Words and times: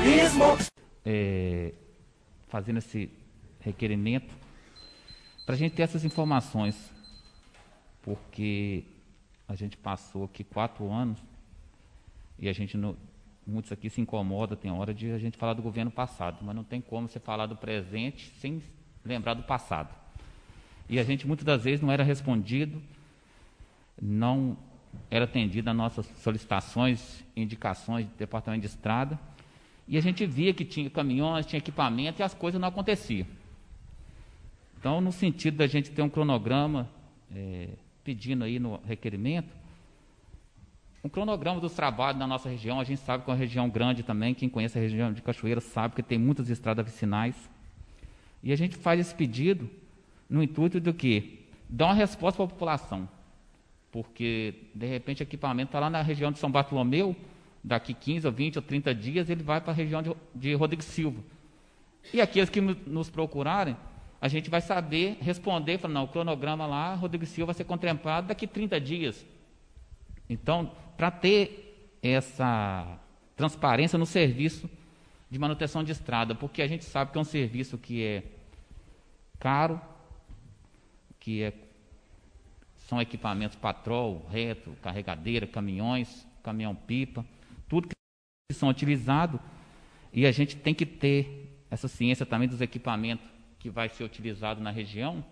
jornalismo. 0.00 0.44
É, 1.04 1.72
fazendo 2.48 2.78
esse 2.78 3.10
requerimento 3.60 4.34
para 5.44 5.54
a 5.54 5.58
gente 5.58 5.74
ter 5.74 5.82
essas 5.82 6.04
informações, 6.04 6.92
porque 8.02 8.84
a 9.48 9.54
gente 9.54 9.76
passou 9.76 10.24
aqui 10.24 10.44
quatro 10.44 10.90
anos 10.90 11.18
e 12.38 12.48
a 12.48 12.52
gente, 12.52 12.76
não, 12.76 12.96
muitos 13.46 13.72
aqui 13.72 13.90
se 13.90 14.00
incomodam, 14.00 14.56
tem 14.56 14.70
hora 14.70 14.94
de 14.94 15.10
a 15.10 15.18
gente 15.18 15.36
falar 15.36 15.54
do 15.54 15.62
governo 15.62 15.90
passado, 15.90 16.38
mas 16.42 16.54
não 16.54 16.64
tem 16.64 16.80
como 16.80 17.08
você 17.08 17.18
falar 17.18 17.46
do 17.46 17.56
presente 17.56 18.32
sem 18.40 18.62
lembrar 19.04 19.34
do 19.34 19.42
passado. 19.42 19.94
E 20.88 20.98
a 20.98 21.04
gente 21.04 21.26
muitas 21.26 21.44
das 21.44 21.64
vezes 21.64 21.80
não 21.80 21.90
era 21.92 22.02
respondido, 22.02 22.82
não 24.00 24.56
era 25.10 25.24
atendido 25.24 25.70
às 25.70 25.76
nossas 25.76 26.06
solicitações, 26.18 27.24
indicações 27.36 28.06
do 28.06 28.16
departamento 28.16 28.62
de 28.62 28.66
estrada, 28.66 29.18
e 29.90 29.98
a 29.98 30.00
gente 30.00 30.24
via 30.24 30.54
que 30.54 30.64
tinha 30.64 30.88
caminhões, 30.88 31.44
tinha 31.44 31.58
equipamento 31.58 32.22
e 32.22 32.22
as 32.22 32.32
coisas 32.32 32.60
não 32.60 32.68
aconteciam. 32.68 33.26
Então, 34.78 35.00
no 35.00 35.10
sentido 35.10 35.56
da 35.56 35.66
gente 35.66 35.90
ter 35.90 36.00
um 36.00 36.08
cronograma, 36.08 36.88
é, 37.34 37.70
pedindo 38.04 38.44
aí 38.44 38.60
no 38.60 38.80
requerimento, 38.86 39.52
um 41.02 41.08
cronograma 41.08 41.60
dos 41.60 41.72
trabalhos 41.72 42.20
na 42.20 42.26
nossa 42.26 42.48
região, 42.48 42.78
a 42.78 42.84
gente 42.84 43.00
sabe 43.00 43.24
que 43.24 43.30
é 43.30 43.32
uma 43.32 43.38
região 43.38 43.68
grande 43.68 44.04
também, 44.04 44.32
quem 44.32 44.48
conhece 44.48 44.78
a 44.78 44.80
região 44.80 45.12
de 45.12 45.20
Cachoeira 45.22 45.60
sabe 45.60 45.96
que 45.96 46.04
tem 46.04 46.18
muitas 46.18 46.48
estradas 46.48 46.86
vicinais. 46.86 47.50
E 48.44 48.52
a 48.52 48.56
gente 48.56 48.76
faz 48.76 49.00
esse 49.00 49.14
pedido 49.14 49.68
no 50.28 50.40
intuito 50.40 50.78
do 50.78 50.94
que? 50.94 51.46
Dar 51.68 51.86
uma 51.86 51.94
resposta 51.94 52.36
para 52.36 52.44
a 52.44 52.48
população. 52.48 53.08
Porque, 53.90 54.54
de 54.72 54.86
repente, 54.86 55.20
o 55.20 55.24
equipamento 55.24 55.70
está 55.70 55.80
lá 55.80 55.90
na 55.90 56.00
região 56.00 56.30
de 56.30 56.38
São 56.38 56.48
Bartolomeu, 56.48 57.16
daqui 57.62 57.94
15 57.94 58.26
ou 58.26 58.32
20 58.32 58.56
ou 58.56 58.62
30 58.62 58.94
dias 58.94 59.30
ele 59.30 59.42
vai 59.42 59.60
para 59.60 59.72
a 59.72 59.74
região 59.74 60.02
de, 60.02 60.14
de 60.34 60.54
Rodrigo 60.54 60.82
Silva. 60.82 61.22
E 62.12 62.20
aqueles 62.20 62.48
que 62.48 62.60
nos 62.60 63.10
procurarem, 63.10 63.76
a 64.20 64.28
gente 64.28 64.50
vai 64.50 64.60
saber 64.60 65.18
responder, 65.20 65.78
falar, 65.78 65.94
não, 65.94 66.04
o 66.04 66.08
cronograma 66.08 66.66
lá, 66.66 66.94
Rodrigo 66.94 67.26
Silva 67.26 67.46
vai 67.46 67.54
ser 67.54 67.64
contemplado 67.64 68.28
daqui 68.28 68.46
30 68.46 68.80
dias. 68.80 69.26
Então, 70.28 70.72
para 70.96 71.10
ter 71.10 71.98
essa 72.02 72.98
transparência 73.36 73.98
no 73.98 74.06
serviço 74.06 74.68
de 75.30 75.38
manutenção 75.38 75.84
de 75.84 75.92
estrada, 75.92 76.34
porque 76.34 76.60
a 76.60 76.66
gente 76.66 76.84
sabe 76.84 77.12
que 77.12 77.18
é 77.18 77.20
um 77.20 77.24
serviço 77.24 77.78
que 77.78 78.02
é 78.02 78.22
caro, 79.38 79.80
que 81.18 81.42
é, 81.42 81.52
são 82.76 83.00
equipamentos 83.00 83.56
patrol, 83.56 84.26
reto, 84.30 84.72
carregadeira, 84.82 85.46
caminhões, 85.46 86.26
caminhão-pipa, 86.42 87.24
tudo 87.70 87.88
que 87.88 87.94
são 88.54 88.68
utilizados, 88.68 89.40
e 90.12 90.26
a 90.26 90.32
gente 90.32 90.56
tem 90.56 90.74
que 90.74 90.84
ter 90.84 91.64
essa 91.70 91.86
ciência 91.86 92.26
também 92.26 92.48
dos 92.48 92.60
equipamentos 92.60 93.24
que 93.60 93.70
vai 93.70 93.88
ser 93.88 94.02
utilizado 94.02 94.60
na 94.60 94.72
região, 94.72 95.24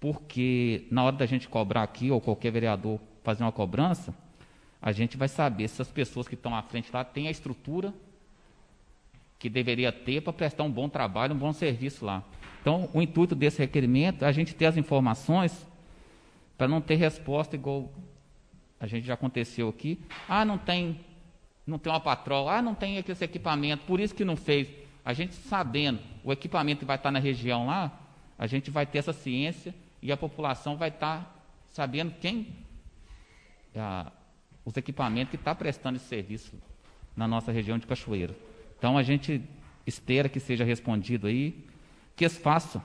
porque 0.00 0.88
na 0.90 1.04
hora 1.04 1.14
da 1.14 1.24
gente 1.24 1.48
cobrar 1.48 1.84
aqui, 1.84 2.10
ou 2.10 2.20
qualquer 2.20 2.50
vereador 2.50 2.98
fazer 3.22 3.44
uma 3.44 3.52
cobrança, 3.52 4.12
a 4.80 4.90
gente 4.90 5.16
vai 5.16 5.28
saber 5.28 5.68
se 5.68 5.80
as 5.80 5.92
pessoas 5.92 6.26
que 6.26 6.34
estão 6.34 6.52
à 6.52 6.62
frente 6.62 6.90
lá 6.92 7.04
têm 7.04 7.28
a 7.28 7.30
estrutura 7.30 7.94
que 9.38 9.48
deveria 9.48 9.92
ter 9.92 10.20
para 10.20 10.32
prestar 10.32 10.64
um 10.64 10.70
bom 10.70 10.88
trabalho, 10.88 11.34
um 11.34 11.38
bom 11.38 11.52
serviço 11.52 12.04
lá. 12.04 12.24
Então, 12.60 12.90
o 12.92 13.00
intuito 13.00 13.36
desse 13.36 13.58
requerimento 13.58 14.24
é 14.24 14.28
a 14.28 14.32
gente 14.32 14.52
ter 14.52 14.66
as 14.66 14.76
informações 14.76 15.64
para 16.58 16.66
não 16.66 16.80
ter 16.80 16.96
resposta 16.96 17.54
igual 17.54 17.92
a 18.80 18.86
gente 18.88 19.06
já 19.06 19.14
aconteceu 19.14 19.68
aqui. 19.68 20.00
Ah, 20.28 20.44
não 20.44 20.58
tem 20.58 20.98
não 21.66 21.78
tem 21.78 21.92
uma 21.92 22.00
patroa, 22.00 22.58
ah, 22.58 22.62
não 22.62 22.74
tem 22.74 22.96
esse 22.96 23.24
equipamento, 23.24 23.84
por 23.84 24.00
isso 24.00 24.14
que 24.14 24.24
não 24.24 24.36
fez. 24.36 24.68
A 25.04 25.12
gente 25.12 25.34
sabendo 25.34 26.00
o 26.24 26.32
equipamento 26.32 26.80
que 26.80 26.84
vai 26.84 26.96
estar 26.96 27.10
na 27.10 27.18
região 27.18 27.66
lá, 27.66 28.00
a 28.38 28.46
gente 28.46 28.70
vai 28.70 28.86
ter 28.86 28.98
essa 28.98 29.12
ciência 29.12 29.74
e 30.00 30.10
a 30.10 30.16
população 30.16 30.76
vai 30.76 30.88
estar 30.88 31.44
sabendo 31.70 32.12
quem, 32.20 32.48
ah, 33.76 34.10
os 34.64 34.76
equipamentos 34.76 35.30
que 35.30 35.36
está 35.36 35.54
prestando 35.54 35.96
esse 35.96 36.06
serviço 36.06 36.52
na 37.16 37.26
nossa 37.28 37.52
região 37.52 37.78
de 37.78 37.86
Cachoeira. 37.86 38.34
Então 38.78 38.98
a 38.98 39.02
gente 39.02 39.42
espera 39.86 40.28
que 40.28 40.40
seja 40.40 40.64
respondido 40.64 41.26
aí, 41.26 41.66
que 42.16 42.24
eles 42.24 42.36
façam 42.36 42.82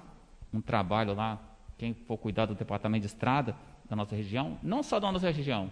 um 0.54 0.62
trabalho 0.62 1.14
lá, 1.14 1.40
quem 1.78 1.94
for 1.94 2.18
cuidar 2.18 2.46
do 2.46 2.56
departamento 2.56 3.02
de 3.02 3.08
estrada 3.08 3.56
da 3.90 3.96
nossa 3.96 4.16
região, 4.16 4.58
não 4.62 4.82
só 4.84 5.00
da 5.00 5.12
nossa 5.12 5.30
região, 5.30 5.70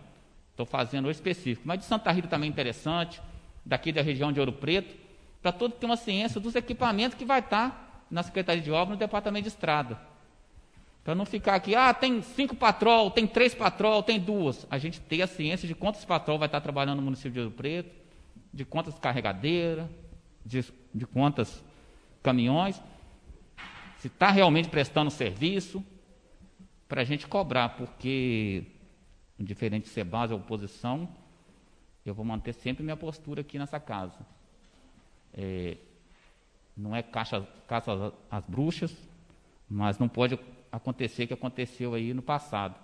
Estou 0.55 0.65
fazendo 0.65 1.09
hoje 1.09 1.17
específico, 1.17 1.67
mas 1.67 1.79
de 1.79 1.83
Santa 1.85 2.09
Rita 2.13 2.29
também 2.29 2.47
é 2.47 2.49
interessante, 2.49 3.21
daqui 3.65 3.91
da 3.91 4.01
região 4.01 4.31
de 4.31 4.39
Ouro 4.39 4.53
Preto, 4.53 4.95
para 5.41 5.51
todo 5.51 5.73
ter 5.73 5.85
uma 5.85 5.97
ciência 5.97 6.39
dos 6.39 6.55
equipamentos 6.55 7.17
que 7.17 7.25
vai 7.25 7.41
estar 7.41 8.07
na 8.09 8.23
Secretaria 8.23 8.63
de 8.63 8.71
Obras 8.71 8.91
no 8.91 8.95
Departamento 8.95 9.43
de 9.43 9.49
Estrada. 9.49 9.99
Para 11.03 11.13
não 11.13 11.25
ficar 11.25 11.55
aqui, 11.55 11.75
ah, 11.75 11.93
tem 11.93 12.21
cinco 12.21 12.55
patrol, 12.55 13.11
tem 13.11 13.27
três 13.27 13.53
patrol, 13.53 14.01
tem 14.01 14.17
duas. 14.17 14.65
A 14.71 14.77
gente 14.77 15.01
ter 15.01 15.21
a 15.21 15.27
ciência 15.27 15.67
de 15.67 15.75
quantos 15.75 16.05
patrol 16.05 16.39
vai 16.39 16.45
estar 16.45 16.61
trabalhando 16.61 16.99
no 16.99 17.03
município 17.03 17.33
de 17.33 17.39
Ouro 17.41 17.51
Preto, 17.51 17.91
de 18.53 18.63
quantas 18.63 18.97
carregadeiras, 18.97 19.89
de, 20.45 20.63
de 20.93 21.05
quantas 21.05 21.61
caminhões, 22.23 22.81
se 23.97 24.07
está 24.07 24.31
realmente 24.31 24.69
prestando 24.69 25.11
serviço, 25.11 25.83
para 26.87 27.01
a 27.01 27.03
gente 27.03 27.27
cobrar, 27.27 27.75
porque 27.75 28.63
indiferente 29.39 29.85
de 29.85 29.89
ser 29.89 30.03
base 30.03 30.33
ou 30.33 30.39
oposição, 30.39 31.09
eu 32.05 32.13
vou 32.13 32.23
manter 32.23 32.53
sempre 32.53 32.83
minha 32.83 32.97
postura 32.97 33.41
aqui 33.41 33.57
nessa 33.57 33.79
casa. 33.79 34.19
É, 35.33 35.77
não 36.77 36.95
é 36.95 37.01
caça, 37.01 37.47
caça 37.67 38.13
às 38.29 38.45
bruxas, 38.45 38.95
mas 39.69 39.97
não 39.97 40.07
pode 40.07 40.39
acontecer 40.71 41.23
o 41.23 41.27
que 41.27 41.33
aconteceu 41.33 41.93
aí 41.93 42.13
no 42.13 42.21
passado. 42.21 42.75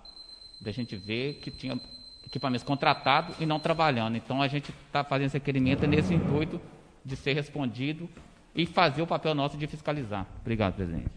Da 0.60 0.70
gente 0.72 0.96
ver 0.96 1.34
que 1.34 1.50
tinha 1.50 1.80
equipamentos 2.26 2.64
contratados 2.64 3.36
e 3.40 3.46
não 3.46 3.60
trabalhando. 3.60 4.16
Então 4.16 4.40
a 4.40 4.48
gente 4.48 4.72
está 4.86 5.04
fazendo 5.04 5.26
esse 5.26 5.38
requerimento 5.38 5.86
nesse 5.86 6.14
intuito 6.14 6.60
de 7.04 7.16
ser 7.16 7.34
respondido 7.34 8.08
e 8.54 8.66
fazer 8.66 9.02
o 9.02 9.06
papel 9.06 9.34
nosso 9.34 9.56
de 9.56 9.66
fiscalizar. 9.66 10.26
Obrigado, 10.40 10.74
presidente. 10.74 11.10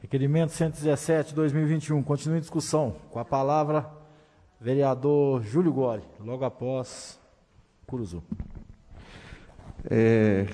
Requerimento 0.00 0.50
117, 0.50 1.34
2021. 1.34 2.02
Continua 2.02 2.38
em 2.38 2.40
discussão. 2.40 2.96
Com 3.10 3.18
a 3.18 3.24
palavra, 3.24 3.90
Vereador 4.60 5.42
Júlio 5.42 5.70
Gori, 5.70 6.02
logo 6.18 6.44
após 6.44 7.20
Curuzu. 7.86 8.22
É, 9.88 10.46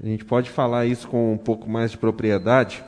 a 0.00 0.06
gente 0.06 0.24
pode 0.24 0.48
falar 0.48 0.86
isso 0.86 1.08
com 1.08 1.32
um 1.32 1.36
pouco 1.36 1.68
mais 1.68 1.90
de 1.90 1.98
propriedade, 1.98 2.84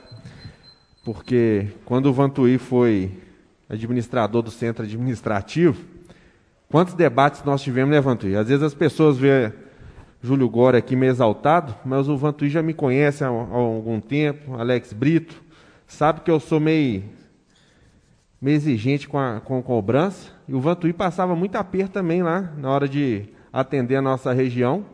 porque 1.04 1.68
quando 1.84 2.06
o 2.06 2.12
Vantuí 2.12 2.56
foi 2.56 3.20
administrador 3.68 4.42
do 4.42 4.50
centro 4.50 4.84
administrativo, 4.84 5.84
quantos 6.70 6.94
debates 6.94 7.42
nós 7.42 7.60
tivemos, 7.60 7.92
né, 7.92 8.00
Vantuí? 8.00 8.36
Às 8.36 8.46
vezes 8.46 8.62
as 8.62 8.74
pessoas 8.74 9.18
veem 9.18 9.52
Júlio 10.22 10.48
Gori 10.48 10.76
aqui 10.76 10.94
meio 10.94 11.10
exaltado, 11.10 11.74
mas 11.84 12.08
o 12.08 12.16
Vantuí 12.16 12.48
já 12.48 12.62
me 12.62 12.72
conhece 12.72 13.24
há, 13.24 13.26
há 13.26 13.30
algum 13.30 14.00
tempo, 14.00 14.54
Alex 14.54 14.92
Brito, 14.92 15.42
sabe 15.84 16.20
que 16.20 16.30
eu 16.30 16.38
sou 16.38 16.60
meio 16.60 17.02
meio 18.42 18.56
exigente 18.56 19.08
com 19.08 19.16
a, 19.16 19.40
com 19.40 19.56
a 19.56 19.62
cobrança. 19.62 20.32
E 20.48 20.54
o 20.54 20.60
Vantuí 20.60 20.92
passava 20.92 21.36
muito 21.36 21.54
aperto 21.54 21.92
também 21.92 22.24
lá, 22.24 22.52
na 22.58 22.68
hora 22.68 22.88
de 22.88 23.28
atender 23.52 23.94
a 23.94 24.02
nossa 24.02 24.32
região, 24.32 24.84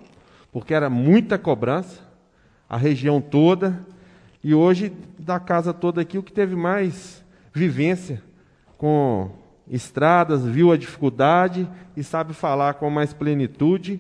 porque 0.53 0.75
era 0.75 0.91
muita 0.91 1.39
cobrança, 1.39 2.03
a 2.69 2.77
região 2.77 3.23
toda. 3.23 3.87
E 4.45 4.55
hoje, 4.55 4.93
da 5.19 5.41
casa 5.41 5.73
toda 5.73 6.03
aqui, 6.03 6.19
o 6.19 6.23
que 6.23 6.33
teve 6.33 6.55
mais 6.55 7.25
vivência 7.51 8.23
com 8.77 9.31
estradas, 9.67 10.45
viu 10.45 10.71
a 10.71 10.77
dificuldade 10.77 11.69
e 11.97 12.05
sabe 12.05 12.35
falar 12.35 12.75
com 12.75 12.91
mais 12.91 13.15
plenitude 13.15 13.99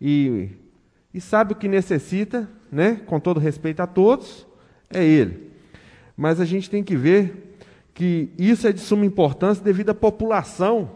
e, 0.00 0.48
e 1.12 1.20
sabe 1.20 1.52
o 1.52 1.56
que 1.56 1.68
necessita, 1.68 2.48
né? 2.72 3.00
com 3.06 3.20
todo 3.20 3.38
respeito 3.38 3.80
a 3.80 3.86
todos, 3.86 4.46
é 4.90 5.04
ele. 5.04 5.52
Mas 6.16 6.40
a 6.40 6.44
gente 6.44 6.68
tem 6.70 6.82
que 6.82 6.96
ver 6.96 7.47
que 7.98 8.30
isso 8.38 8.64
é 8.68 8.72
de 8.72 8.78
suma 8.78 9.04
importância 9.04 9.60
devido 9.60 9.90
à 9.90 9.94
população 9.94 10.88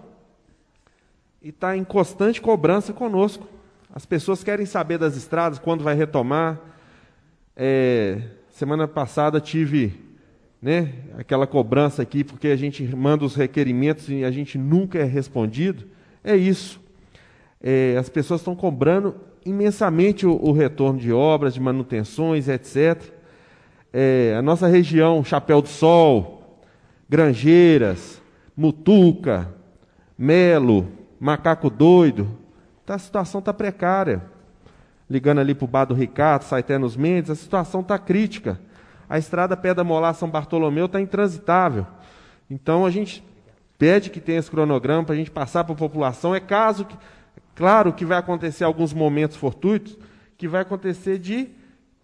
e 1.43 1.49
está 1.49 1.77
em 1.77 1.83
constante 1.83 2.41
cobrança 2.41 2.93
conosco. 2.93 3.45
As 3.93 4.07
pessoas 4.07 4.45
querem 4.45 4.65
saber 4.67 4.99
das 4.99 5.17
estradas, 5.17 5.59
quando 5.59 5.83
vai 5.83 5.97
retomar. 5.97 6.61
É, 7.57 8.23
semana 8.51 8.87
passada 8.87 9.41
tive 9.41 10.01
né, 10.63 10.95
aquela 11.19 11.45
cobrança 11.45 12.03
aqui, 12.03 12.23
porque 12.23 12.47
a 12.47 12.57
gente 12.57 12.85
manda 12.95 13.25
os 13.25 13.35
requerimentos 13.35 14.09
e 14.09 14.25
a 14.25 14.31
gente 14.31 14.57
nunca 14.57 15.01
é 15.01 15.05
respondido. 15.05 15.85
É 16.23 16.37
isso. 16.37 16.81
É, 17.61 17.97
as 17.99 18.09
pessoas 18.09 18.43
estão 18.43 18.55
cobrando 18.55 19.17
imensamente 19.45 20.25
o, 20.25 20.37
o, 20.41 20.53
retorno 20.53 21.01
de 21.01 21.13
obras, 21.13 21.53
de 21.53 21.61
manutenções, 21.61 22.47
etc. 22.49 23.03
É, 23.93 24.37
a 24.39 24.41
nossa 24.41 24.69
região, 24.69 25.25
Chapéu 25.25 25.61
do 25.61 25.67
Sol, 25.69 26.42
Granjeiras, 27.13 28.23
Mutuca, 28.57 29.55
Melo, 30.17 30.89
Macaco 31.21 31.69
Doido, 31.69 32.39
tá, 32.87 32.95
a 32.95 32.99
situação 32.99 33.41
está 33.41 33.53
precária. 33.53 34.23
ligando 35.11 35.41
ali 35.41 35.55
para 35.55 35.67
o 35.67 35.69
bar 35.69 35.85
do 35.85 35.93
Ricardo, 35.93 36.45
Saiternos 36.45 36.97
Mendes, 36.97 37.31
a 37.31 37.35
situação 37.35 37.83
está 37.83 37.99
crítica. 37.99 38.59
A 39.11 39.19
estrada 39.19 39.55
Pedra 39.59 39.85
Molar 39.85 40.15
São 40.15 40.31
Bartolomeu 40.31 40.87
está 40.87 41.03
intransitável. 41.03 41.87
Então 42.51 42.87
a 42.87 42.91
gente 42.91 43.23
pede 43.77 44.09
que 44.09 44.19
tenha 44.19 44.39
esse 44.39 44.51
cronograma 44.51 45.05
para 45.05 45.15
a 45.15 45.19
gente 45.19 45.31
passar 45.31 45.65
para 45.65 45.75
a 45.75 45.77
população. 45.77 46.35
É 46.35 46.41
caso 46.41 46.87
que, 46.87 46.97
claro 47.55 47.93
que 47.93 48.07
vai 48.07 48.17
acontecer 48.17 48.65
alguns 48.65 48.95
momentos 48.95 49.37
fortuitos, 49.37 49.99
que 50.39 50.49
vai 50.49 50.63
acontecer 50.63 51.19
de 51.19 51.51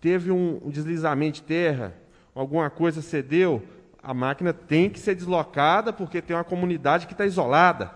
teve 0.02 0.30
um 0.30 0.68
deslizamento 0.68 1.36
de 1.36 1.42
terra, 1.44 1.94
alguma 2.34 2.68
coisa 2.68 3.00
cedeu, 3.00 3.62
a 4.02 4.14
máquina 4.14 4.52
tem 4.52 4.88
que 4.88 4.98
ser 4.98 5.14
deslocada 5.14 5.92
porque 5.92 6.22
tem 6.22 6.36
uma 6.36 6.44
comunidade 6.44 7.06
que 7.06 7.12
está 7.12 7.26
isolada. 7.26 7.90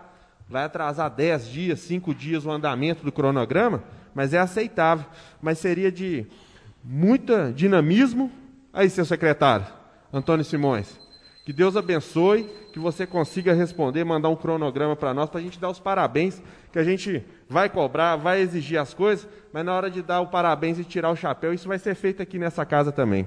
Vai 0.48 0.64
atrasar 0.64 1.10
10 1.10 1.48
dias, 1.48 1.80
5 1.80 2.14
dias 2.14 2.44
o 2.44 2.50
andamento 2.50 3.04
do 3.04 3.12
cronograma, 3.12 3.82
mas 4.14 4.34
é 4.34 4.38
aceitável. 4.38 5.06
Mas 5.40 5.58
seria 5.58 5.90
de 5.90 6.26
muito 6.84 7.52
dinamismo. 7.52 8.30
Aí, 8.72 8.88
seu 8.90 9.04
secretário, 9.04 9.66
Antônio 10.12 10.44
Simões, 10.44 10.98
que 11.44 11.52
Deus 11.52 11.76
abençoe, 11.76 12.44
que 12.72 12.78
você 12.78 13.06
consiga 13.06 13.52
responder, 13.52 14.02
mandar 14.04 14.28
um 14.30 14.36
cronograma 14.36 14.96
para 14.96 15.12
nós, 15.12 15.28
para 15.28 15.40
a 15.40 15.42
gente 15.42 15.60
dar 15.60 15.68
os 15.68 15.78
parabéns, 15.78 16.42
que 16.72 16.78
a 16.78 16.84
gente 16.84 17.24
vai 17.48 17.68
cobrar, 17.68 18.16
vai 18.16 18.40
exigir 18.40 18.78
as 18.78 18.94
coisas, 18.94 19.28
mas 19.52 19.64
na 19.64 19.74
hora 19.74 19.90
de 19.90 20.00
dar 20.00 20.20
o 20.20 20.28
parabéns 20.28 20.78
e 20.78 20.84
tirar 20.84 21.10
o 21.10 21.16
chapéu, 21.16 21.52
isso 21.52 21.68
vai 21.68 21.78
ser 21.78 21.94
feito 21.94 22.22
aqui 22.22 22.38
nessa 22.38 22.64
casa 22.64 22.90
também. 22.90 23.26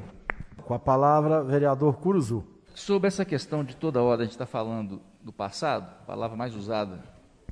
Com 0.63 0.73
a 0.73 0.79
palavra, 0.79 1.43
vereador 1.43 1.97
Curuzu. 1.97 2.54
Sobre 2.75 3.07
essa 3.07 3.23
questão 3.23 3.63
de 3.63 3.73
toda 3.73 4.03
hora 4.03 4.23
a 4.23 4.25
gente 4.25 4.33
está 4.33 4.45
falando 4.45 5.01
do 5.21 5.31
passado, 5.31 5.89
a 6.01 6.05
palavra 6.05 6.35
mais 6.35 6.53
usada 6.53 7.01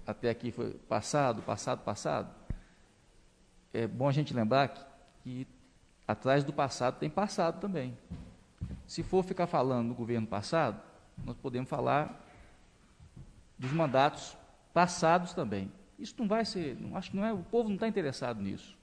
até 0.06 0.30
aqui 0.30 0.52
foi 0.52 0.72
passado, 0.72 1.42
passado, 1.42 1.81
passado. 1.81 2.30
É 3.74 3.88
bom 3.88 4.10
a 4.10 4.12
gente 4.12 4.34
lembrar 4.34 4.68
que, 4.68 4.84
que 5.24 5.48
atrás 6.06 6.44
do 6.44 6.52
passado 6.52 7.00
tem 7.00 7.10
passado 7.10 7.62
também. 7.62 7.98
Se 8.86 9.02
for 9.02 9.24
ficar 9.24 9.48
falando 9.48 9.88
do 9.88 9.96
governo 9.96 10.28
passado, 10.28 10.81
nós 11.24 11.38
podemos 11.38 11.70
falar 11.70 12.22
dos 13.58 13.72
mandatos 13.72 14.36
passados 14.74 15.34
também. 15.34 15.72
Isso 15.98 16.16
não 16.20 16.28
vai 16.28 16.44
ser, 16.44 16.78
não, 16.81 16.98
acho 16.98 17.12
que 17.12 17.16
não 17.16 17.25
é, 17.25 17.31
o 17.31 17.44
povo 17.44 17.70
não 17.70 17.75
está 17.75 17.88
interessado 17.88 18.42
nisso. 18.42 18.78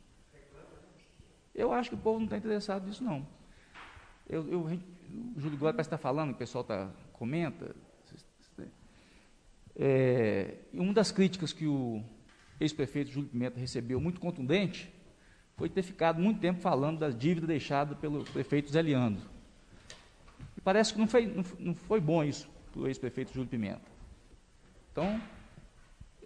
Eu 1.55 1.71
acho 1.71 1.91
que 1.91 1.97
o 1.97 1.99
povo 1.99 2.19
não 2.19 2.25
está 2.25 2.39
interessado 2.39 2.87
nisso, 2.87 3.05
não. 3.05 3.27
Eu, 4.27 4.49
eu, 4.49 4.81
o 5.37 5.41
Júlio 5.41 5.59
Glória 5.59 5.75
parece 5.77 5.89
estar 5.89 5.99
falando, 5.99 6.33
o 6.33 6.35
pessoal 6.35 6.65
tá, 6.65 6.91
comenta. 7.13 7.75
É, 9.77 10.57
uma 10.75 10.93
das 10.93 11.11
críticas 11.11 11.53
que 11.53 11.67
o 11.67 12.03
ex-prefeito 12.61 13.11
Júlio 13.11 13.31
Pimenta 13.31 13.59
recebeu, 13.59 14.01
muito 14.01 14.21
contundente, 14.21 14.93
foi 15.57 15.69
ter 15.69 15.83
ficado 15.83 16.21
muito 16.21 16.41
tempo 16.41 16.61
falando 16.61 16.99
da 16.99 17.11
dívida 17.11 17.47
deixada 17.47 17.95
pelo 17.95 18.25
prefeito 18.25 18.71
Zé 18.71 18.83
Leandro. 18.83 19.29
E 20.57 20.61
parece 20.61 20.93
que 20.93 20.99
não 20.99 21.07
foi, 21.07 21.27
não, 21.27 21.45
não 21.59 21.75
foi 21.75 22.01
bom 22.01 22.23
isso 22.23 22.49
para 22.73 22.83
o 22.83 22.87
ex-prefeito 22.87 23.33
Júlio 23.33 23.49
Pimenta. 23.49 23.81
Então, 24.93 25.21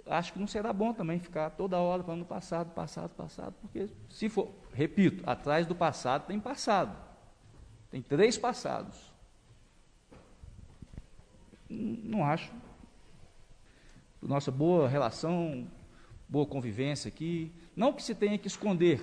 acho 0.06 0.32
que 0.32 0.38
não 0.38 0.46
será 0.46 0.72
bom 0.72 0.92
também 0.92 1.18
ficar 1.18 1.50
toda 1.50 1.78
hora 1.78 2.02
falando 2.02 2.24
passado, 2.24 2.72
passado, 2.74 3.10
passado, 3.10 3.54
porque 3.60 3.88
se 4.08 4.28
for, 4.28 4.52
repito, 4.72 5.22
atrás 5.28 5.66
do 5.66 5.74
passado 5.74 6.26
tem 6.26 6.40
passado. 6.40 7.13
Tem 7.94 8.02
três 8.02 8.36
passados. 8.36 8.96
Não 11.70 12.24
acho. 12.24 12.52
Nossa 14.20 14.50
boa 14.50 14.88
relação, 14.88 15.70
boa 16.28 16.44
convivência 16.44 17.06
aqui. 17.06 17.52
Não 17.76 17.92
que 17.92 18.02
se 18.02 18.12
tenha 18.12 18.36
que 18.36 18.48
esconder, 18.48 19.00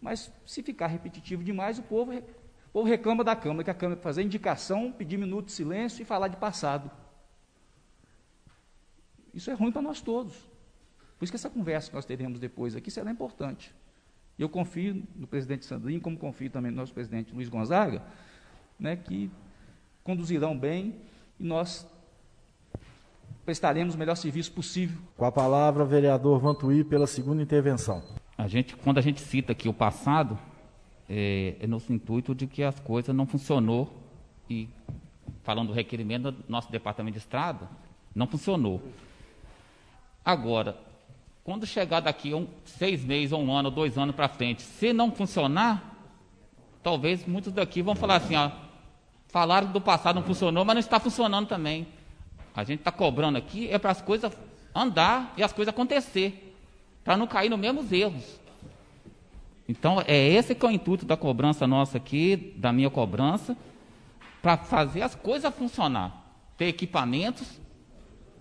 mas 0.00 0.32
se 0.46 0.62
ficar 0.62 0.86
repetitivo 0.86 1.44
demais, 1.44 1.78
o 1.78 1.82
povo, 1.82 2.14
o 2.16 2.72
povo 2.72 2.88
reclama 2.88 3.22
da 3.22 3.36
Câmara, 3.36 3.62
que 3.62 3.70
a 3.70 3.74
Câmara 3.74 4.00
fazer 4.00 4.22
indicação, 4.22 4.90
pedir 4.90 5.18
minuto 5.18 5.48
de 5.48 5.52
silêncio 5.52 6.00
e 6.00 6.06
falar 6.06 6.28
de 6.28 6.38
passado. 6.38 6.90
Isso 9.34 9.50
é 9.50 9.52
ruim 9.52 9.70
para 9.70 9.82
nós 9.82 10.00
todos. 10.00 10.34
Por 11.18 11.24
isso 11.24 11.32
que 11.32 11.36
essa 11.36 11.50
conversa 11.50 11.90
que 11.90 11.94
nós 11.94 12.06
teremos 12.06 12.40
depois 12.40 12.74
aqui 12.74 12.90
será 12.90 13.10
importante. 13.10 13.74
Eu 14.42 14.48
confio 14.48 15.02
no 15.14 15.26
presidente 15.26 15.64
Sandrinho, 15.64 16.00
como 16.00 16.18
confio 16.18 16.50
também 16.50 16.72
no 16.72 16.78
nosso 16.78 16.92
presidente 16.92 17.32
Luiz 17.32 17.48
Gonzaga, 17.48 18.02
né, 18.78 18.96
que 18.96 19.30
conduzirão 20.02 20.58
bem 20.58 20.96
e 21.38 21.44
nós 21.44 21.86
prestaremos 23.44 23.94
o 23.94 23.98
melhor 23.98 24.16
serviço 24.16 24.50
possível. 24.50 25.00
Com 25.16 25.24
a 25.24 25.30
palavra, 25.30 25.84
vereador 25.84 26.40
Vantuí, 26.40 26.82
pela 26.82 27.06
segunda 27.06 27.40
intervenção. 27.40 28.02
A 28.36 28.48
gente, 28.48 28.74
quando 28.74 28.98
a 28.98 29.00
gente 29.00 29.20
cita 29.20 29.52
aqui 29.52 29.68
o 29.68 29.72
passado, 29.72 30.36
é, 31.08 31.56
é 31.60 31.66
no 31.68 31.80
intuito 31.88 32.34
de 32.34 32.48
que 32.48 32.64
as 32.64 32.80
coisas 32.80 33.14
não 33.14 33.26
funcionou 33.26 33.96
e 34.50 34.68
falando 35.44 35.68
do 35.68 35.72
requerimento 35.72 36.32
do 36.32 36.44
nosso 36.48 36.70
departamento 36.70 37.12
de 37.12 37.18
estrada, 37.18 37.68
não 38.12 38.26
funcionou. 38.26 38.82
Agora, 40.24 40.76
quando 41.44 41.66
chegar 41.66 42.00
daqui 42.00 42.32
um, 42.34 42.46
seis 42.64 43.04
meses, 43.04 43.32
ou 43.32 43.42
um 43.42 43.52
ano, 43.52 43.70
dois 43.70 43.98
anos 43.98 44.14
para 44.14 44.28
frente, 44.28 44.62
se 44.62 44.92
não 44.92 45.10
funcionar, 45.10 45.96
talvez 46.82 47.26
muitos 47.26 47.52
daqui 47.52 47.82
vão 47.82 47.94
falar 47.94 48.16
assim, 48.16 48.36
ó, 48.36 48.50
falaram 49.28 49.72
do 49.72 49.80
passado 49.80 50.16
não 50.16 50.22
funcionou, 50.22 50.64
mas 50.64 50.74
não 50.74 50.80
está 50.80 51.00
funcionando 51.00 51.48
também. 51.48 51.86
A 52.54 52.62
gente 52.64 52.80
está 52.80 52.92
cobrando 52.92 53.38
aqui 53.38 53.68
é 53.70 53.78
para 53.78 53.90
as 53.90 54.00
coisas 54.00 54.32
andar 54.74 55.32
e 55.36 55.42
as 55.42 55.52
coisas 55.52 55.72
acontecer, 55.72 56.56
para 57.02 57.16
não 57.16 57.26
cair 57.26 57.48
nos 57.48 57.58
mesmos 57.58 57.90
erros. 57.90 58.40
Então, 59.68 60.02
é 60.06 60.28
esse 60.28 60.54
que 60.54 60.66
é 60.66 60.68
o 60.68 60.72
intuito 60.72 61.06
da 61.06 61.16
cobrança 61.16 61.66
nossa 61.66 61.96
aqui, 61.96 62.54
da 62.56 62.72
minha 62.72 62.90
cobrança, 62.90 63.56
para 64.42 64.56
fazer 64.56 65.02
as 65.02 65.14
coisas 65.14 65.52
funcionar. 65.54 66.24
Ter 66.56 66.66
equipamentos 66.66 67.60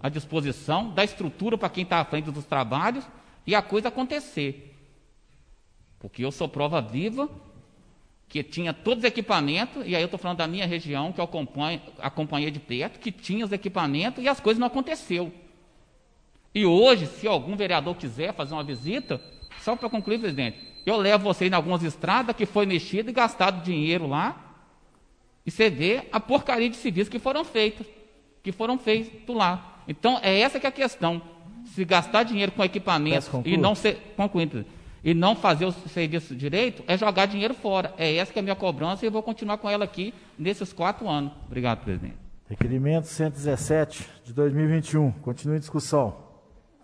à 0.01 0.09
disposição, 0.09 0.89
da 0.89 1.03
estrutura 1.03 1.57
para 1.57 1.69
quem 1.69 1.83
está 1.83 1.99
à 1.99 2.05
frente 2.05 2.31
dos 2.31 2.45
trabalhos 2.45 3.05
e 3.45 3.53
a 3.53 3.61
coisa 3.61 3.89
acontecer. 3.89 4.75
Porque 5.99 6.25
eu 6.25 6.31
sou 6.31 6.49
prova 6.49 6.81
viva 6.81 7.29
que 8.27 8.41
tinha 8.41 8.73
todos 8.73 9.03
os 9.03 9.07
equipamentos, 9.07 9.83
e 9.85 9.93
aí 9.93 10.01
eu 10.01 10.05
estou 10.05 10.17
falando 10.17 10.37
da 10.37 10.47
minha 10.47 10.65
região, 10.65 11.11
que 11.11 11.19
eu 11.19 11.25
acompanho, 11.25 11.81
acompanhei 11.99 12.49
de 12.49 12.61
perto, 12.61 12.97
que 12.97 13.11
tinha 13.11 13.43
os 13.43 13.51
equipamentos 13.51 14.23
e 14.23 14.27
as 14.27 14.39
coisas 14.39 14.57
não 14.57 14.67
aconteceu. 14.67 15.33
E 16.55 16.65
hoje, 16.65 17.07
se 17.07 17.27
algum 17.27 17.57
vereador 17.57 17.93
quiser 17.95 18.33
fazer 18.33 18.53
uma 18.53 18.63
visita, 18.63 19.21
só 19.59 19.75
para 19.75 19.89
concluir, 19.89 20.17
presidente, 20.17 20.57
eu 20.85 20.95
levo 20.95 21.25
vocês 21.25 21.51
em 21.51 21.55
algumas 21.55 21.83
estradas 21.83 22.33
que 22.33 22.45
foi 22.45 22.65
mexido 22.65 23.09
e 23.09 23.13
gastado 23.13 23.63
dinheiro 23.65 24.07
lá, 24.07 24.55
e 25.45 25.51
você 25.51 25.69
vê 25.69 26.07
a 26.09 26.19
porcaria 26.19 26.69
de 26.69 26.77
serviços 26.77 27.09
que 27.09 27.19
foram 27.19 27.43
feitos, 27.43 27.85
que 28.41 28.53
foram 28.53 28.77
feitos 28.77 29.35
lá. 29.35 29.80
Então, 29.91 30.19
é 30.23 30.39
essa 30.39 30.59
que 30.59 30.65
é 30.65 30.69
a 30.69 30.71
questão. 30.71 31.21
Se 31.65 31.85
gastar 31.85 32.23
dinheiro 32.23 32.51
com 32.51 32.63
equipamento 32.63 33.41
e 33.45 33.55
não 33.55 33.75
ser 33.75 34.13
concluído 34.15 34.65
e 35.03 35.13
não 35.13 35.35
fazer 35.35 35.65
o 35.65 35.71
serviço 35.71 36.35
direito, 36.35 36.83
é 36.87 36.97
jogar 36.97 37.25
dinheiro 37.25 37.53
fora. 37.53 37.93
É 37.97 38.15
essa 38.15 38.31
que 38.31 38.39
é 38.39 38.41
a 38.41 38.43
minha 38.43 38.55
cobrança 38.55 39.05
e 39.05 39.07
eu 39.07 39.11
vou 39.11 39.23
continuar 39.23 39.57
com 39.57 39.69
ela 39.69 39.83
aqui 39.83 40.13
nesses 40.37 40.71
quatro 40.71 41.09
anos. 41.09 41.33
Obrigado, 41.45 41.83
presidente. 41.83 42.15
Requerimento 42.47 43.05
117 43.05 44.07
de 44.23 44.33
2021. 44.33 45.11
Continua 45.11 45.55
em 45.55 45.59
discussão. 45.59 46.15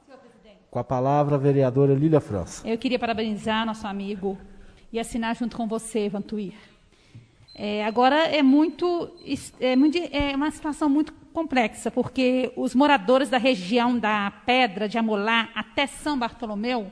Senhor 0.05 0.17
presidente. 0.19 0.59
Com 0.69 0.79
a 0.79 0.83
palavra, 0.83 1.35
a 1.35 1.37
vereadora 1.37 1.93
Lília 1.93 2.19
França. 2.19 2.67
Eu 2.67 2.77
queria 2.77 2.99
parabenizar 2.99 3.65
nosso 3.65 3.85
amigo 3.85 4.37
e 4.91 4.99
assinar 4.99 5.35
junto 5.35 5.55
com 5.55 5.67
você, 5.67 6.09
Vantuir. 6.09 6.53
É, 7.53 7.83
agora 7.85 8.15
é 8.27 8.43
muito, 8.43 9.11
é 9.59 9.75
muito, 9.75 9.97
é 9.97 10.35
uma 10.35 10.51
situação 10.51 10.87
muito 10.87 11.11
complexa, 11.37 11.91
porque 11.91 12.51
os 12.55 12.73
moradores 12.73 13.29
da 13.29 13.37
região 13.37 13.95
da 13.99 14.33
Pedra 14.43 14.89
de 14.89 14.97
Amolá 14.97 15.49
até 15.53 15.85
São 15.85 16.17
Bartolomeu 16.17 16.91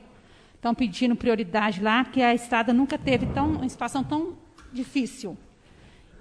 estão 0.54 0.76
pedindo 0.76 1.16
prioridade 1.16 1.82
lá, 1.82 2.04
porque 2.04 2.22
a 2.22 2.32
estrada 2.32 2.72
nunca 2.72 2.96
teve 2.96 3.26
tão, 3.26 3.54
uma 3.54 3.68
situação 3.68 4.04
tão 4.04 4.38
difícil. 4.72 5.36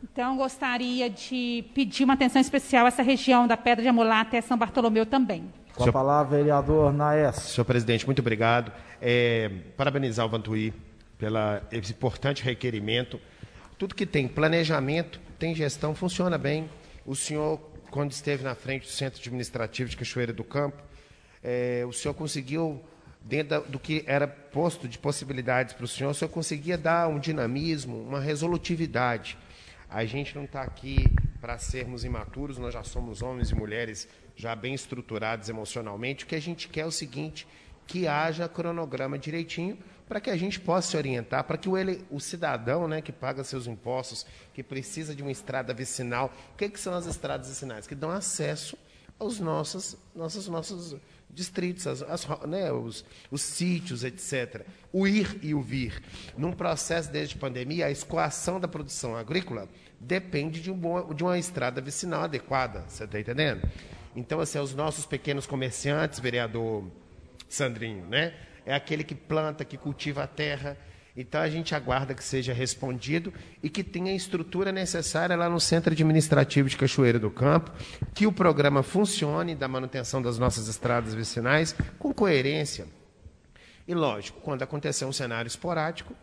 Então, 0.03 0.39
gostaria 0.39 1.11
de 1.11 1.67
pedir 1.75 2.05
uma 2.05 2.15
atenção 2.15 2.41
especial 2.41 2.87
a 2.87 2.89
essa 2.89 3.03
região 3.03 3.47
da 3.47 3.59
Pedra 3.59 3.83
de 3.83 3.89
Amolá 3.89 4.23
até 4.23 4.41
São 4.41 4.57
Bartolomeu 4.57 5.05
também. 5.05 5.45
Com 5.75 5.87
a 5.87 5.93
palavra, 5.93 6.39
vereador 6.39 6.95
Naes. 6.95 7.37
Senhor 7.37 7.67
presidente, 7.67 8.07
muito 8.07 8.21
obrigado. 8.21 8.73
É, 9.03 9.51
parabenizar 9.77 10.25
o 10.25 10.31
Vantuí 10.31 10.73
pelo 11.19 11.37
esse 11.71 11.93
importante 11.93 12.43
requerimento. 12.43 13.21
Tudo 13.77 13.95
que 13.95 14.07
tem 14.07 14.27
planejamento, 14.27 15.21
tem 15.39 15.55
gestão, 15.55 15.95
funciona 15.95 16.39
bem. 16.39 16.71
O 17.05 17.15
senhor 17.15 17.74
quando 17.95 18.11
esteve 18.11 18.43
na 18.43 18.57
frente 18.57 18.87
do 18.87 18.91
Centro 18.91 19.21
Administrativo 19.21 19.89
de 19.89 19.97
Cachoeira 19.97 20.33
do 20.33 20.43
Campo, 20.43 20.83
é, 21.41 21.85
o 21.87 21.93
senhor 21.93 22.13
conseguiu, 22.13 22.83
dentro 23.21 23.61
do 23.69 23.79
que 23.79 24.03
era 24.05 24.27
posto 24.27 24.89
de 24.89 24.99
possibilidades 24.99 25.75
para 25.75 25.85
o 25.85 25.87
senhor, 25.87 26.11
o 26.11 26.15
senhor 26.15 26.29
conseguia 26.29 26.77
dar 26.77 27.07
um 27.07 27.21
dinamismo, 27.21 28.03
uma 28.03 28.19
resolutividade. 28.19 29.39
A 29.89 30.05
gente 30.05 30.35
não 30.35 30.43
está 30.43 30.63
aqui 30.63 31.07
para 31.41 31.57
sermos 31.57 32.05
imaturos, 32.05 32.59
nós 32.59 32.75
já 32.75 32.83
somos 32.83 33.23
homens 33.23 33.51
e 33.51 33.55
mulheres 33.55 34.09
já 34.35 34.57
bem 34.57 34.75
estruturados 34.75 35.49
emocionalmente. 35.49 36.25
O 36.25 36.27
que 36.27 36.35
a 36.35 36.43
gente 36.43 36.67
quer 36.67 36.81
é 36.81 36.87
o 36.87 36.91
seguinte: 36.91 37.47
que 37.87 38.07
haja 38.07 38.49
cronograma 38.49 39.19
direitinho 39.19 39.79
para 40.09 40.21
que 40.21 40.31
a 40.31 40.37
gente 40.37 40.61
possa 40.61 40.91
se 40.91 40.97
orientar, 40.97 41.45
para 41.45 41.57
que 41.57 41.69
o, 41.69 41.77
ele, 41.77 42.05
o 42.11 42.21
cidadão 42.21 42.87
né, 42.87 43.01
que 43.01 43.13
paga 43.13 43.43
seus 43.43 43.67
impostos, 43.67 44.27
que 44.53 44.63
precisa 44.63 45.15
de 45.15 45.23
uma 45.23 45.33
estrada 45.33 45.73
vicinal, 45.73 46.33
o 46.53 46.57
que, 46.57 46.69
que 46.69 46.79
são 46.79 46.95
as 46.95 47.07
estradas 47.07 47.49
vicinais? 47.49 47.87
Que 47.87 47.95
dão 47.95 48.11
acesso 48.11 48.77
aos 49.19 49.41
nossos, 49.41 49.97
nossos, 50.15 50.47
nossos 50.49 50.97
distritos, 51.31 51.87
as, 51.87 52.03
as, 52.03 52.29
né, 52.47 52.71
os, 52.71 53.05
os 53.31 53.41
sítios, 53.43 54.05
etc. 54.05 54.67
O 54.93 55.07
ir 55.07 55.39
e 55.43 55.55
o 55.55 55.63
vir. 55.63 56.03
Num 56.37 56.53
processo 56.53 57.11
desde 57.11 57.37
pandemia, 57.37 57.87
a 57.87 57.91
escoação 57.91 58.61
da 58.61 58.69
produção 58.69 59.17
agrícola 59.17 59.69
depende 59.99 60.61
de, 60.61 60.71
um 60.71 60.77
bom, 60.77 61.15
de 61.15 61.25
uma 61.25 61.39
estrada 61.39 61.81
vicinal 61.81 62.25
adequada, 62.25 62.85
você 62.87 63.05
está 63.05 63.19
entendendo? 63.19 63.69
Então, 64.15 64.39
assim, 64.39 64.59
os 64.59 64.75
nossos 64.75 65.07
pequenos 65.07 65.47
comerciantes, 65.47 66.21
vereador 66.21 66.85
Sandrinho, 67.49 68.07
né? 68.07 68.35
É 68.67 68.75
aquele 68.75 69.05
que 69.05 69.15
planta, 69.15 69.65
que 69.65 69.77
cultiva 69.77 70.25
a 70.25 70.27
terra. 70.27 70.77
Então 71.17 71.41
a 71.41 71.49
gente 71.49 71.75
aguarda 71.75 72.13
que 72.13 72.25
seja 72.25 72.53
respondido 72.53 73.33
e 73.63 73.71
que 73.71 73.85
tenha 73.85 74.11
a 74.11 74.17
estrutura 74.17 74.73
necessária 74.73 75.37
lá 75.37 75.49
no 75.49 75.61
Centro 75.61 75.93
Administrativo 75.93 76.69
de 76.69 76.77
Cachoeira 76.77 77.19
do 77.19 77.31
Campo, 77.31 77.71
que 78.13 78.27
o 78.27 78.33
programa 78.33 78.83
funcione 78.83 79.55
da 79.55 79.69
manutenção 79.69 80.21
das 80.21 80.39
nossas 80.39 80.67
estradas 80.67 81.15
vicinais 81.15 81.75
com 81.99 82.13
coerência. 82.13 82.87
E 83.87 83.95
lógico, 83.95 84.41
quando 84.41 84.63
acontecer 84.63 85.05
um 85.05 85.13
cenário 85.13 85.47
esporádico, 85.47 86.15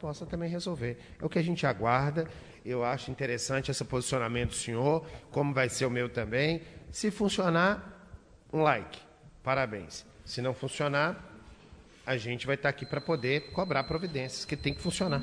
possa 0.00 0.26
também 0.26 0.50
resolver. 0.50 0.98
É 1.20 1.24
o 1.24 1.28
que 1.28 1.38
a 1.38 1.42
gente 1.42 1.64
aguarda. 1.64 2.26
Eu 2.64 2.84
acho 2.84 3.10
interessante 3.12 3.70
esse 3.70 3.84
posicionamento 3.84 4.50
do 4.50 4.56
senhor, 4.56 5.06
como 5.30 5.54
vai 5.54 5.68
ser 5.68 5.86
o 5.86 5.90
meu 5.90 6.08
também. 6.08 6.62
Se 6.90 7.12
funcionar, 7.12 8.10
um 8.52 8.62
like. 8.62 8.98
Parabéns. 9.44 10.04
Se 10.24 10.40
não 10.40 10.54
funcionar, 10.54 11.16
a 12.06 12.16
gente 12.16 12.46
vai 12.46 12.54
estar 12.56 12.68
aqui 12.68 12.86
para 12.86 13.00
poder 13.00 13.52
cobrar 13.52 13.84
providências, 13.84 14.44
que 14.44 14.56
tem 14.56 14.74
que 14.74 14.80
funcionar. 14.80 15.22